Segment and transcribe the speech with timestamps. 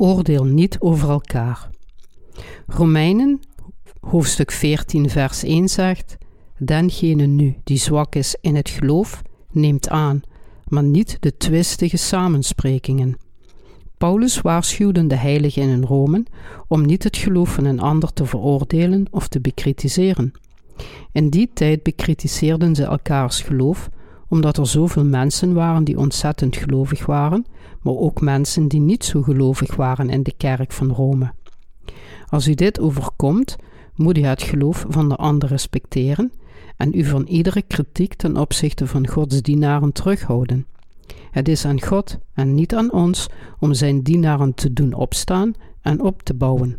[0.00, 1.70] Oordeel niet over elkaar.
[2.66, 3.40] Romeinen
[4.00, 6.16] hoofdstuk 14 vers 1 zegt:
[6.58, 10.20] Dengene nu die zwak is in het geloof, neemt aan,
[10.68, 13.16] maar niet de twistige samensprekingen.
[13.96, 16.26] Paulus waarschuwde de heiligen in Rome
[16.68, 20.32] om niet het geloof van een ander te veroordelen of te bekritiseren.
[21.12, 23.88] In die tijd bekritiseerden ze elkaars geloof,
[24.28, 27.46] omdat er zoveel mensen waren die ontzettend gelovig waren,
[27.82, 31.32] maar ook mensen die niet zo gelovig waren in de kerk van Rome.
[32.28, 33.56] Als u dit overkomt,
[33.94, 36.32] moet u het geloof van de ander respecteren
[36.76, 40.66] en u van iedere kritiek ten opzichte van Gods dienaren terughouden.
[41.30, 46.00] Het is aan God en niet aan ons om zijn dienaren te doen opstaan en
[46.00, 46.78] op te bouwen.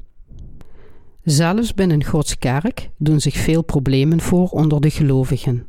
[1.23, 5.67] Zelfs binnen Gods kerk doen zich veel problemen voor onder de gelovigen.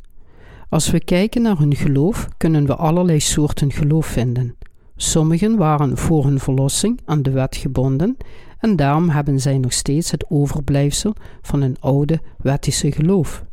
[0.70, 4.56] Als we kijken naar hun geloof, kunnen we allerlei soorten geloof vinden.
[4.96, 8.16] Sommigen waren voor hun verlossing aan de wet gebonden
[8.58, 13.44] en daarom hebben zij nog steeds het overblijfsel van een oude wettische geloof.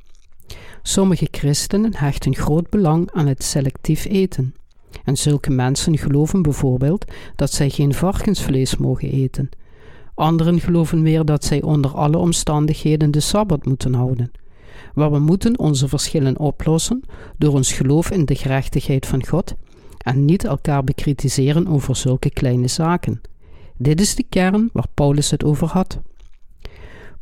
[0.82, 4.56] Sommige christenen hechten groot belang aan het selectief eten.
[5.04, 9.50] En zulke mensen geloven bijvoorbeeld dat zij geen varkensvlees mogen eten.
[10.14, 14.32] Anderen geloven meer dat zij onder alle omstandigheden de sabbat moeten houden.
[14.98, 17.04] Maar we moeten onze verschillen oplossen
[17.38, 19.56] door ons geloof in de gerechtigheid van God
[19.98, 23.22] en niet elkaar bekritiseren over zulke kleine zaken.
[23.78, 26.00] Dit is de kern waar Paulus het over had.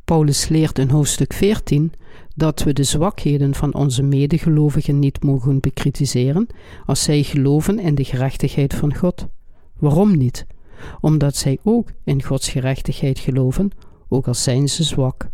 [0.05, 1.93] Paulus leert in hoofdstuk 14
[2.35, 6.47] dat we de zwakheden van onze medegelovigen niet mogen bekritiseren
[6.85, 9.27] als zij geloven in de gerechtigheid van God.
[9.79, 10.45] Waarom niet?
[11.01, 13.71] Omdat zij ook in Gods gerechtigheid geloven,
[14.09, 15.29] ook al zijn ze zwak.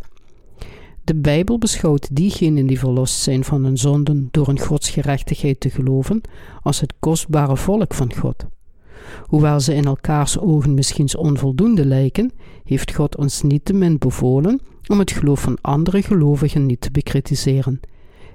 [1.04, 5.70] De Bijbel beschouwt diegenen die verlost zijn van hun zonden door in Gods gerechtigheid te
[5.70, 6.20] geloven
[6.60, 8.46] als het kostbare volk van God.
[9.26, 12.32] Hoewel ze in elkaars ogen misschien onvoldoende lijken,
[12.64, 16.90] heeft God ons niet te min bevolen om het geloof van andere gelovigen niet te
[16.90, 17.80] bekritiseren.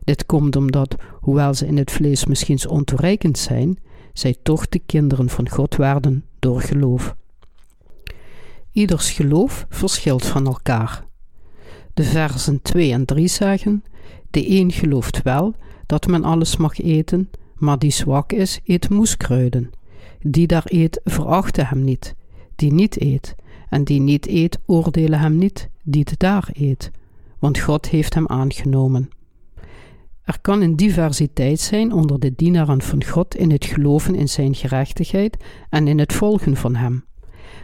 [0.03, 3.79] Dit komt omdat, hoewel ze in het vlees misschien ontoereikend zijn,
[4.13, 7.15] zij toch de kinderen van God werden door geloof.
[8.71, 11.06] Ieders geloof verschilt van elkaar.
[11.97, 13.83] De versen 2 en 3 zeggen:
[14.29, 19.69] De een gelooft wel dat men alles mag eten, maar die zwak is, eet moeskruiden.
[20.21, 22.15] Die daar eet, verachte hem niet.
[22.55, 23.35] Die niet eet,
[23.69, 26.91] en die niet eet, oordelen hem niet, die het daar eet,
[27.39, 29.09] want God heeft hem aangenomen.
[30.23, 34.55] Er kan een diversiteit zijn onder de dienaren van God in het geloven in zijn
[34.55, 35.37] gerechtigheid
[35.69, 37.05] en in het volgen van hem.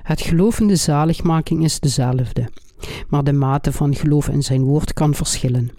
[0.03, 2.49] Het gelovende zaligmaking is dezelfde,
[3.07, 5.69] maar de mate van geloof in zijn woord kan verschillen.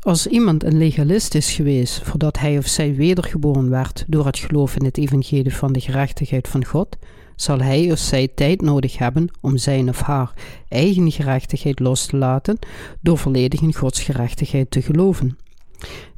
[0.00, 4.76] Als iemand een legalist is geweest voordat hij of zij wedergeboren werd door het geloof
[4.76, 6.96] in het evangelie van de gerechtigheid van God,
[7.36, 10.32] zal hij of zij tijd nodig hebben om zijn of haar
[10.68, 12.58] eigen gerechtigheid los te laten
[13.00, 15.38] door volledig in Gods gerechtigheid te geloven.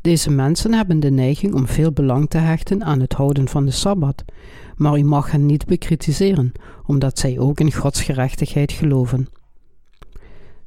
[0.00, 3.70] Deze mensen hebben de neiging om veel belang te hechten aan het houden van de
[3.70, 4.24] Sabbat,
[4.76, 6.52] maar u mag hen niet bekritiseren,
[6.86, 9.28] omdat zij ook in Gods gerechtigheid geloven.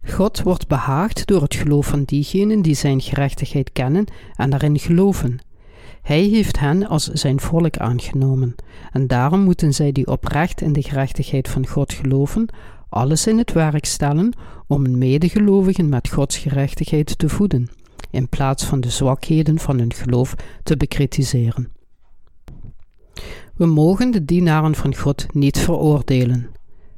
[0.09, 5.39] God wordt behaagd door het geloof van diegenen die zijn gerechtigheid kennen en daarin geloven.
[6.01, 8.55] Hij heeft hen als zijn volk aangenomen,
[8.91, 12.49] en daarom moeten zij die oprecht in de gerechtigheid van God geloven,
[12.89, 14.33] alles in het werk stellen
[14.67, 17.69] om medegelovigen met Gods gerechtigheid te voeden,
[18.11, 21.71] in plaats van de zwakheden van hun geloof te bekritiseren.
[23.55, 26.49] We mogen de dienaren van God niet veroordelen.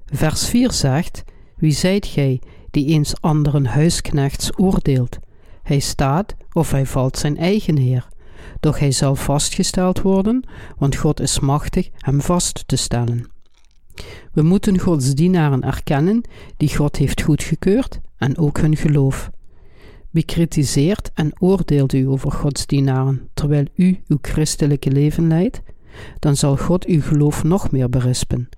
[0.05, 1.23] Vers 4 zegt:
[1.57, 2.41] Wie zijt gij
[2.71, 5.17] die eens anderen huisknechts oordeelt?
[5.63, 8.07] Hij staat of hij valt zijn eigen heer
[8.59, 10.43] doch hij zal vastgesteld worden,
[10.77, 13.27] want God is machtig hem vast te stellen.
[14.33, 16.21] We moeten Gods dienaren erkennen
[16.57, 19.29] die God heeft goedgekeurd en ook hun geloof.
[20.11, 25.61] Bekritiseert en oordeelt u over Gods dienaren terwijl u uw christelijke leven leidt,
[26.19, 28.49] dan zal God uw geloof nog meer berispen.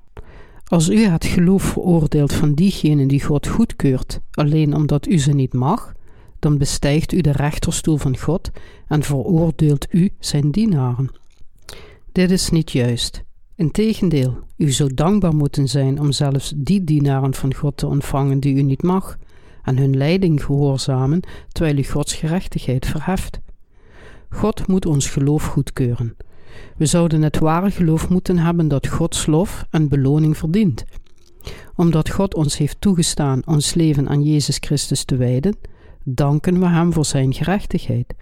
[0.71, 5.53] Als u het geloof veroordeelt van diegenen die God goedkeurt, alleen omdat u ze niet
[5.53, 5.93] mag,
[6.39, 8.51] dan bestijgt u de rechterstoel van God
[8.87, 11.09] en veroordeelt u zijn dienaren.
[12.11, 13.23] Dit is niet juist.
[13.55, 18.55] Integendeel, u zou dankbaar moeten zijn om zelfs die dienaren van God te ontvangen die
[18.55, 19.17] u niet mag,
[19.63, 21.21] en hun leiding gehoorzamen
[21.51, 23.39] terwijl u Gods gerechtigheid verheft.
[24.29, 26.15] God moet ons geloof goedkeuren.
[26.77, 30.83] We zouden het ware geloof moeten hebben dat Gods lof en beloning verdient.
[31.75, 35.57] Omdat God ons heeft toegestaan ons leven aan Jezus Christus te wijden,
[36.03, 38.13] danken we Hem voor Zijn gerechtigheid.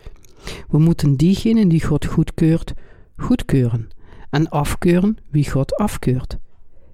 [0.69, 2.73] We moeten diegenen die God goedkeurt,
[3.17, 3.87] goedkeuren
[4.29, 6.37] en afkeuren wie God afkeurt.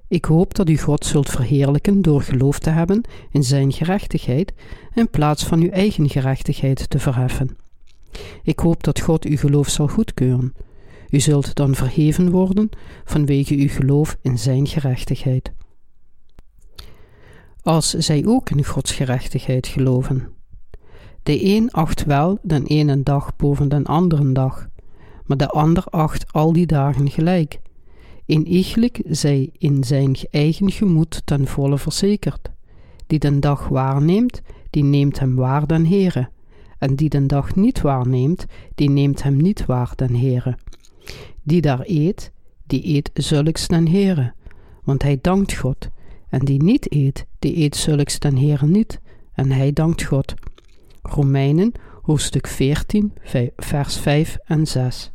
[0.08, 4.54] Ik hoop dat u God zult verheerlijken door geloof te hebben in Zijn gerechtigheid
[4.94, 7.58] in plaats van uw eigen gerechtigheid te verheffen.
[8.44, 10.54] Ik hoop dat God uw geloof zal goedkeuren.
[11.10, 12.70] U zult dan verheven worden
[13.04, 15.54] vanwege uw geloof in Zijn gerechtigheid.
[17.62, 20.28] Als zij ook in Gods gerechtigheid geloven.
[21.24, 24.68] De een acht wel den ene dag boven den anderen dag,
[25.26, 27.60] maar de ander acht al die dagen gelijk.
[28.26, 32.52] In iegelijk zij in zijn eigen gemoed ten volle verzekerd.
[33.08, 36.30] Die den dag waarneemt, die neemt hem waar den Heere.
[36.78, 40.58] En die den dag niet waarneemt, die neemt hem niet waar den Heere.
[41.46, 42.32] Die daar eet,
[42.68, 44.34] die eet zulks den Heere,
[44.84, 45.90] want hij dankt God.
[46.30, 49.00] En die niet eet, die eet zulks den Heere niet,
[49.34, 50.34] en hij dankt God.
[51.02, 51.72] Romeinen,
[52.02, 53.14] hoofdstuk 14,
[53.56, 55.12] vers 5 en 6.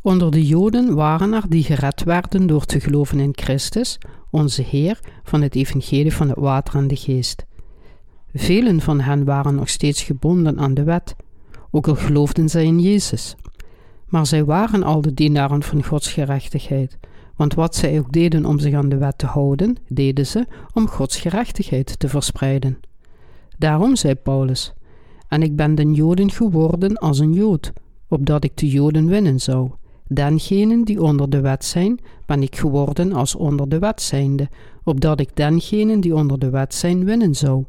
[0.00, 3.98] Onder de Joden waren er die gered werden door te geloven in Christus,
[4.30, 7.44] onze Heer, van het evangelie van het water en de geest.
[8.34, 11.16] Velen van hen waren nog steeds gebonden aan de wet,
[11.70, 13.36] ook al geloofden zij in Jezus.
[14.06, 16.98] Maar zij waren al de dienaren van Gods gerechtigheid,
[17.36, 20.88] want wat zij ook deden om zich aan de wet te houden, deden ze om
[20.88, 22.80] Gods gerechtigheid te verspreiden.
[23.58, 24.72] Daarom zei Paulus:
[25.28, 27.72] En ik ben den Joden geworden als een Jood,
[28.08, 29.70] opdat ik de Joden winnen zou.
[30.08, 34.48] Dengenen die onder de wet zijn, ben ik geworden als onder de wet zijnde,
[34.84, 37.64] opdat ik dengenen die onder de wet zijn winnen zou.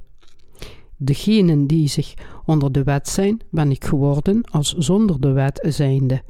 [0.98, 2.14] Degenen die zich
[2.48, 6.22] onder de wet zijn, ben ik geworden als zonder de wet zijnde.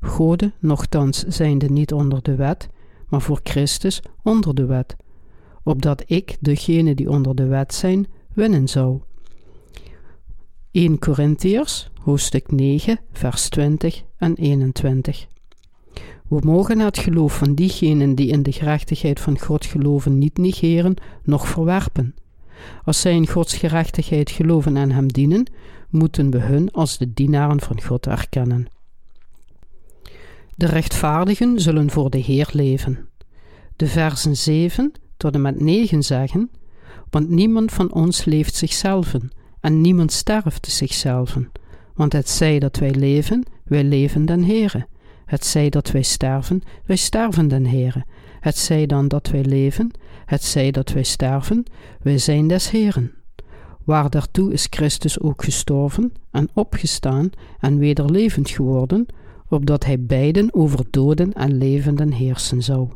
[0.00, 2.68] Goden, nochtans, zijnde niet onder de wet,
[3.08, 4.96] maar voor Christus onder de wet,
[5.62, 9.00] opdat ik degenen die onder de wet zijn, winnen zou.
[10.70, 15.26] 1 Korintiërs, hoofdstuk 9, vers 20 en 21.
[16.28, 20.94] We mogen het geloof van diegenen die in de gerechtigheid van God geloven niet negeren,
[21.22, 22.14] noch verwerpen.
[22.84, 25.50] Als zij in Gods gerechtigheid geloven en Hem dienen,
[25.88, 28.66] moeten we hun als de dienaren van God erkennen.
[30.54, 33.08] De rechtvaardigen zullen voor de Heer leven.
[33.76, 36.50] De versen 7 tot en met 9 zeggen:
[37.10, 39.14] Want niemand van ons leeft zichzelf,
[39.60, 41.36] en niemand sterft zichzelf.
[41.94, 44.86] Want het zij dat wij leven, wij leven den Heere.
[45.24, 48.04] Het zij dat wij sterven, wij sterven den Heere.
[48.40, 49.90] Het zij dan dat wij leven,
[50.24, 51.64] het zij dat wij sterven,
[52.02, 53.12] wij zijn des Heeren.
[53.84, 57.30] Waar daartoe is Christus ook gestorven en opgestaan
[57.60, 59.06] en weder levend geworden,
[59.48, 62.88] opdat hij beiden over doden en levenden heersen zou.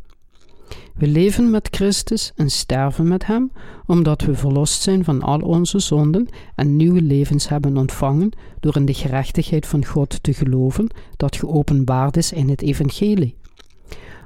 [0.94, 3.52] We leven met Christus en sterven met Hem,
[3.86, 8.30] omdat we verlost zijn van al onze zonden en nieuwe levens hebben ontvangen
[8.60, 10.86] door in de gerechtigheid van God te geloven
[11.16, 13.36] dat geopenbaard is in het Evangelie.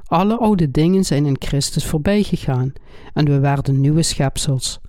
[0.07, 2.73] Alle oude dingen zijn in Christus voorbij gegaan
[3.13, 4.81] en we werden nieuwe schepsels.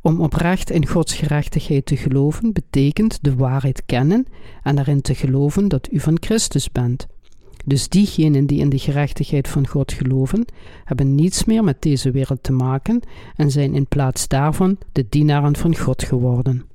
[0.00, 4.26] Om oprecht in Gods gerechtigheid te geloven betekent de waarheid kennen
[4.62, 7.06] en erin te geloven dat u van Christus bent.
[7.66, 10.44] Dus diegenen die in de gerechtigheid van God geloven,
[10.84, 13.00] hebben niets meer met deze wereld te maken
[13.36, 16.66] en zijn in plaats daarvan de dienaren van God geworden.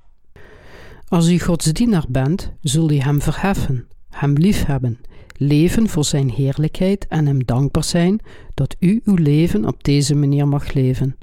[1.07, 4.99] Als u Gods dienaar bent, zult u Hem verheffen, Hem liefhebben,
[5.33, 8.19] leven voor Zijn heerlijkheid en Hem dankbaar zijn
[8.53, 11.17] dat u uw leven op deze manier mag leven.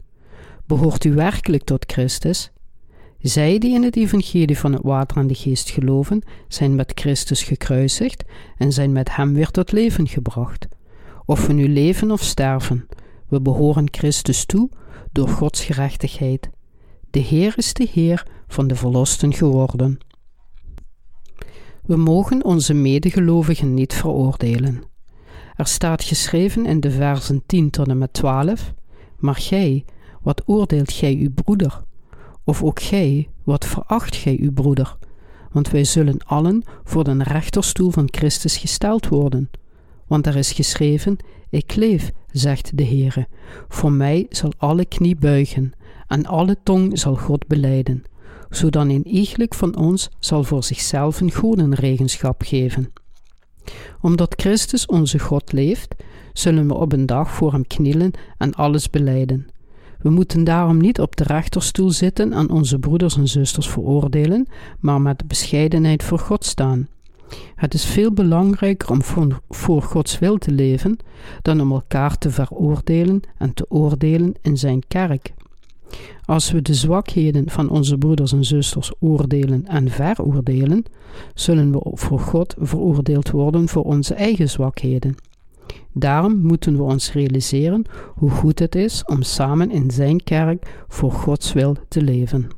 [0.67, 2.51] Behoort u werkelijk tot Christus?
[3.21, 7.43] Zij die in het evangelie van het water en de geest geloven, zijn met Christus
[7.43, 8.25] gekruisigd
[8.57, 10.69] en zijn met Hem weer tot leven gebracht.
[11.25, 12.87] Of we nu leven of sterven,
[13.29, 14.69] we behoren Christus toe
[15.13, 16.51] door Gods gerechtigheid.
[17.11, 19.99] De Heer is de Heer van de verlosten geworden.
[21.91, 24.83] We mogen onze medegelovigen niet veroordelen.
[25.57, 28.75] Er staat geschreven in de versen 10 tot en met 12:
[29.19, 29.85] Maar gij,
[30.23, 31.83] wat oordeelt gij uw broeder?
[32.45, 34.97] Of ook gij, wat veracht gij uw broeder?
[35.53, 39.51] Want wij zullen allen voor den rechterstoel van Christus gesteld worden.
[40.07, 41.17] Want er is geschreven:
[41.49, 43.27] Ik leef, zegt de Heere.
[43.69, 45.73] Voor mij zal alle knie buigen,
[46.07, 48.05] en alle tong zal God beleiden.
[48.51, 52.93] Zodan een iegelijk van ons zal voor zichzelf een godenregenschap geven.
[54.01, 55.95] Omdat Christus onze God leeft,
[56.33, 59.47] zullen we op een dag voor hem knielen en alles beleiden.
[59.99, 64.47] We moeten daarom niet op de rechterstoel zitten en onze broeders en zusters veroordelen,
[64.79, 66.89] maar met bescheidenheid voor God staan.
[67.55, 69.03] Het is veel belangrijker om
[69.49, 70.97] voor Gods wil te leven
[71.43, 75.33] dan om elkaar te veroordelen en te oordelen in Zijn kerk.
[76.25, 80.85] Als we de zwakheden van onze broeders en zusters oordelen en veroordelen,
[81.35, 85.15] zullen we voor God veroordeeld worden voor onze eigen zwakheden.
[85.93, 91.13] Daarom moeten we ons realiseren hoe goed het is om samen in Zijn kerk voor
[91.13, 92.49] Gods wil te leven.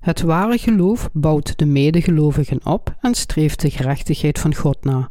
[0.00, 5.10] Het ware geloof bouwt de medegelovigen op en streeft de gerechtigheid van God na.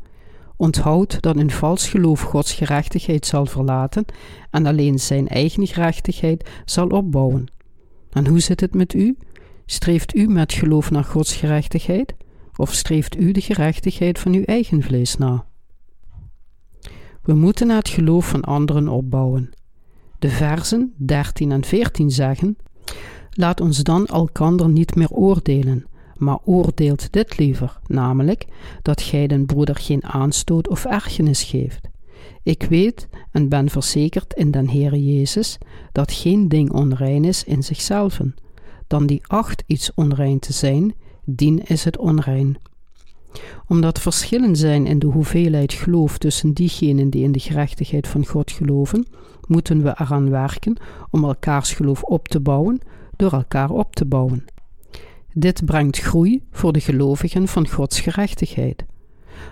[0.61, 4.05] Onthoud dat een vals geloof Gods gerechtigheid zal verlaten
[4.49, 7.51] en alleen zijn eigen gerechtigheid zal opbouwen.
[8.09, 9.17] En hoe zit het met u?
[9.65, 12.15] Streeft u met geloof naar Gods gerechtigheid?
[12.55, 15.45] Of streeft u de gerechtigheid van uw eigen vlees na?
[17.21, 19.49] We moeten het geloof van anderen opbouwen.
[20.19, 22.57] De versen 13 en 14 zeggen:
[23.29, 25.85] Laat ons dan elkander niet meer oordelen,
[26.19, 28.45] maar oordeelt dit liever, namelijk
[28.81, 31.89] dat gij den broeder geen aanstoot of ergernis geeft.
[32.43, 35.57] Ik weet en ben verzekerd in den Heere Jezus
[35.91, 38.19] dat geen ding onrein is in zichzelf,
[38.87, 40.93] dan die acht iets onrein te zijn,
[41.25, 42.57] dien is het onrein.
[43.67, 48.51] Omdat verschillen zijn in de hoeveelheid geloof tussen diegenen die in de gerechtigheid van God
[48.51, 49.07] geloven,
[49.47, 50.77] moeten we eraan werken
[51.09, 52.79] om elkaars geloof op te bouwen
[53.15, 54.45] door elkaar op te bouwen.
[55.39, 58.85] Dit brengt groei voor de gelovigen van Gods gerechtigheid.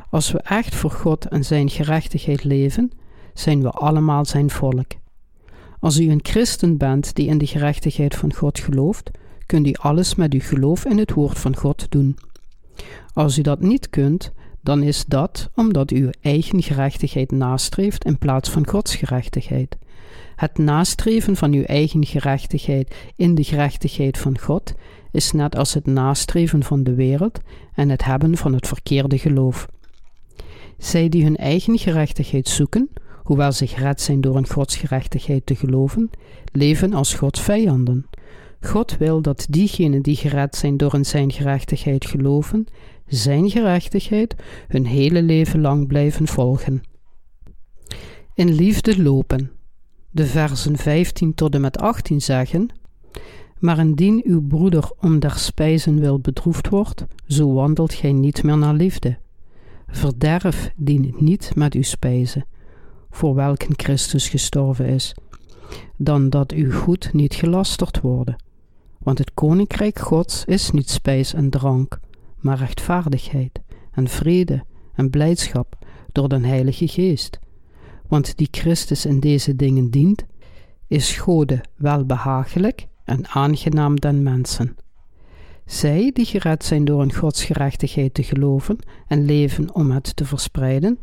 [0.09, 2.91] Als we echt voor God en Zijn gerechtigheid leven,
[3.33, 4.91] zijn we allemaal Zijn volk.
[5.79, 9.11] Als u een christen bent die in de gerechtigheid van God gelooft,
[9.45, 12.17] kunt u alles met uw geloof in het woord van God doen.
[13.13, 18.17] Als u dat niet kunt, dan is dat omdat u uw eigen gerechtigheid nastreeft in
[18.17, 19.77] plaats van Gods gerechtigheid.
[20.35, 24.73] Het nastreven van uw eigen gerechtigheid in de gerechtigheid van God
[25.11, 27.39] is net als het nastreven van de wereld
[27.73, 29.67] en het hebben van het verkeerde geloof.
[30.77, 32.89] Zij die hun eigen gerechtigheid zoeken,
[33.23, 36.09] hoewel ze gered zijn door een godsgerechtigheid te geloven,
[36.51, 38.05] leven als Gods vijanden.
[38.61, 42.67] God wil dat diegenen die gered zijn door in zijn gerechtigheid geloven,
[43.07, 44.35] zijn gerechtigheid
[44.67, 46.81] hun hele leven lang blijven volgen.
[48.33, 49.56] In liefde lopen.
[50.17, 52.69] De versen 15 tot en met 18 zeggen:
[53.59, 58.57] Maar indien uw broeder om der spijzen wil bedroefd wordt, zo wandelt gij niet meer
[58.57, 59.17] naar liefde.
[59.87, 62.45] Verderf dient niet met uw spijzen,
[63.09, 65.15] voor welken Christus gestorven is,
[65.97, 68.43] dan dat uw goed niet gelasterd worden.
[68.97, 71.99] Want het koninkrijk Gods is niet spijs en drank,
[72.39, 75.77] maar rechtvaardigheid en vrede en blijdschap
[76.11, 77.39] door den Heilige Geest.
[78.07, 80.25] Want die Christus in deze dingen dient,
[80.87, 84.75] is Gode welbehagelijk en aangenaam den mensen.
[85.65, 90.99] Zij die gered zijn door een godsgerechtigheid te geloven en leven om het te verspreiden,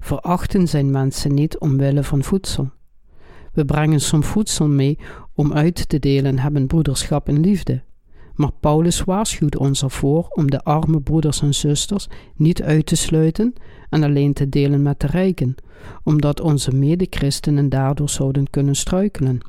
[0.00, 2.70] verachten zijn mensen niet omwille van voedsel.
[3.52, 4.98] We brengen soms voedsel mee
[5.34, 7.82] om uit te delen hebben broederschap en liefde.
[8.34, 13.54] Maar Paulus waarschuwt ons ervoor om de arme broeders en zusters niet uit te sluiten
[13.90, 15.54] en alleen te delen met de rijken,
[16.02, 19.40] omdat onze medechristenen daardoor zouden kunnen struikelen.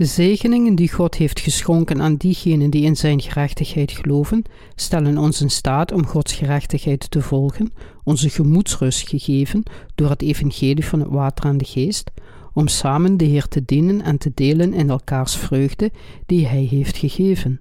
[0.00, 4.42] De zegeningen die God heeft geschonken aan diegenen die in zijn gerechtigheid geloven,
[4.74, 7.72] stellen ons in staat om Gods gerechtigheid te volgen,
[8.04, 9.62] onze gemoedsrust gegeven
[9.94, 12.10] door het evangelie van het water en de geest,
[12.52, 15.90] om samen de Heer te dienen en te delen in elkaars vreugde
[16.26, 17.60] die Hij heeft gegeven.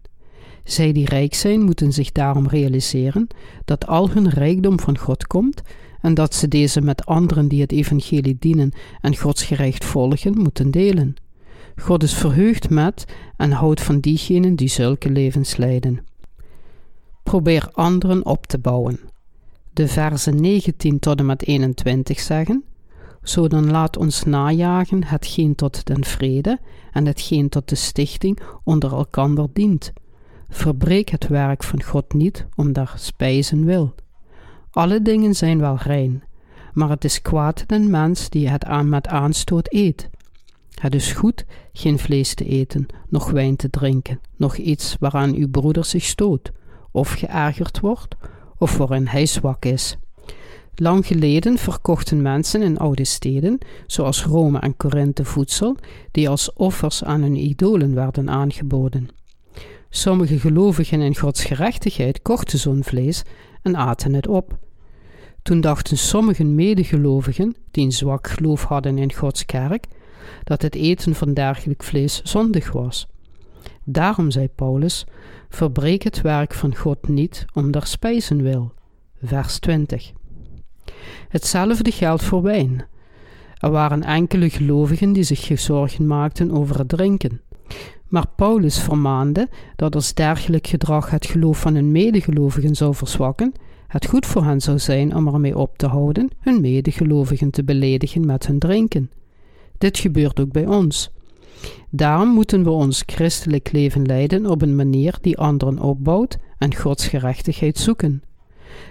[0.63, 3.27] Zij die rijk zijn, moeten zich daarom realiseren
[3.65, 5.61] dat al hun rijkdom van God komt
[6.01, 10.71] en dat ze deze met anderen die het evangelie dienen en Gods gerecht volgen, moeten
[10.71, 11.15] delen.
[11.75, 13.05] God is verheugd met
[13.37, 16.03] en houdt van diegenen die zulke levens leiden.
[17.23, 18.99] Probeer anderen op te bouwen.
[19.73, 22.63] De versen 19 tot en met 21 zeggen:
[23.23, 26.59] Zo dan laat ons najagen hetgeen tot den vrede
[26.91, 29.93] en hetgeen tot de stichting onder elkander dient.
[30.49, 33.95] Verbreek het werk van God niet om daar spijzen wil.
[34.71, 36.23] Alle dingen zijn wel rein,
[36.73, 40.09] maar het is kwaad den mens die het aan met aanstoot eet.
[40.79, 45.49] Het is goed geen vlees te eten, noch wijn te drinken, noch iets waaraan uw
[45.49, 46.51] broeder zich stoot,
[46.91, 48.15] of geërgerd wordt,
[48.57, 49.97] of waarin hij zwak is.
[50.81, 53.57] Lang geleden verkochten mensen in oude steden,
[53.87, 55.77] zoals Rome en Korinthe, voedsel
[56.11, 59.07] die als offers aan hun idolen werden aangeboden.
[59.89, 63.23] Sommige gelovigen in Gods gerechtigheid kochten zo'n vlees
[63.61, 64.57] en aten het op.
[65.41, 69.85] Toen dachten sommige medegelovigen, die een zwak geloof hadden in Gods kerk,
[70.43, 73.07] dat het eten van dergelijk vlees zondig was.
[73.83, 75.05] Daarom zei Paulus:
[75.49, 78.73] Verbreek het werk van God niet om der spijzen wil.
[79.21, 80.11] Vers 20.
[81.29, 82.85] Hetzelfde geldt voor wijn.
[83.57, 87.41] Er waren enkele gelovigen die zich zorgen maakten over het drinken.
[88.07, 93.53] Maar Paulus vermaande dat als dergelijk gedrag het geloof van hun medegelovigen zou verzwakken,
[93.87, 98.25] het goed voor hen zou zijn om ermee op te houden hun medegelovigen te beledigen
[98.25, 99.11] met hun drinken.
[99.77, 101.11] Dit gebeurt ook bij ons.
[101.89, 107.07] Daarom moeten we ons christelijk leven leiden op een manier die anderen opbouwt en Gods
[107.07, 108.23] gerechtigheid zoeken.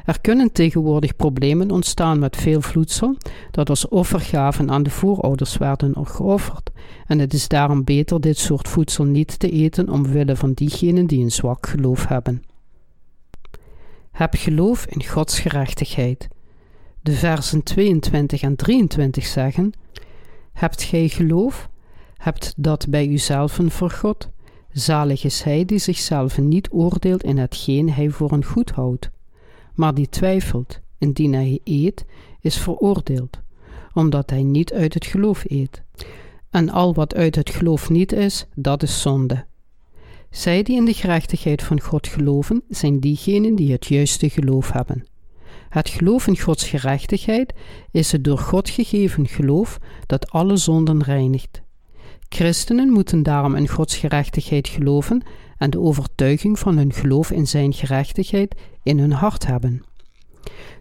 [0.04, 3.16] Er kunnen tegenwoordig problemen ontstaan met veel vloedsel
[3.50, 6.70] dat als offergaven aan de voorouders werden geofferd,
[7.06, 11.22] en het is daarom beter dit soort voedsel niet te eten omwille van diegenen die
[11.22, 12.42] een zwak geloof hebben.
[14.10, 16.28] Heb geloof in Gods gerechtigheid.
[17.00, 19.72] De versen 22 en 23 zeggen:
[20.52, 21.68] Hebt gij geloof?
[22.16, 24.28] Hebt dat bij uzelven voor God?
[24.72, 29.10] Zalig is hij die zichzelf niet oordeelt in hetgeen hij voor een goed houdt
[29.78, 32.04] maar die twijfelt, indien hij eet,
[32.40, 33.40] is veroordeeld,
[33.94, 35.82] omdat hij niet uit het geloof eet.
[36.50, 39.44] En al wat uit het geloof niet is, dat is zonde.
[40.30, 45.06] Zij die in de gerechtigheid van God geloven, zijn diegenen die het juiste geloof hebben.
[45.68, 47.54] Het geloof in Gods gerechtigheid
[47.90, 51.62] is het door God gegeven geloof dat alle zonden reinigt.
[52.28, 55.22] Christenen moeten daarom in Gods gerechtigheid geloven
[55.58, 59.82] en de overtuiging van hun geloof in Zijn gerechtigheid in hun hart hebben.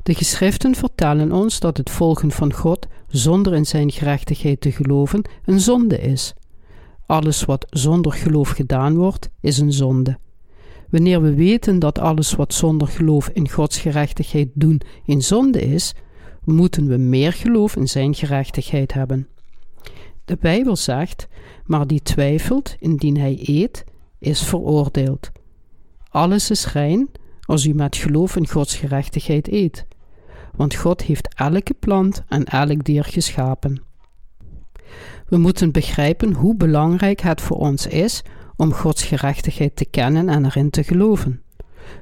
[0.03, 5.21] De geschriften vertellen ons dat het volgen van God zonder in Zijn gerechtigheid te geloven
[5.45, 6.33] een zonde is.
[7.05, 10.17] Alles wat zonder geloof gedaan wordt, is een zonde.
[10.89, 15.93] Wanneer we weten dat alles wat zonder geloof in Gods gerechtigheid doen een zonde is,
[16.43, 19.27] moeten we meer geloof in Zijn gerechtigheid hebben.
[20.25, 21.27] De Bijbel zegt:
[21.65, 23.83] Maar die twijfelt indien hij eet,
[24.19, 25.31] is veroordeeld.
[26.09, 27.09] Alles is rein
[27.41, 29.85] als u met geloof in Gods gerechtigheid eet,
[30.55, 33.81] want God heeft elke plant en elk dier geschapen.
[35.27, 38.23] We moeten begrijpen hoe belangrijk het voor ons is
[38.55, 41.41] om Gods gerechtigheid te kennen en erin te geloven.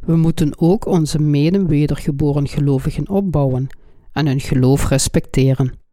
[0.02, 3.68] We moeten ook onze mede wedergeboren gelovigen opbouwen
[4.12, 5.85] en hun geloof respecteren.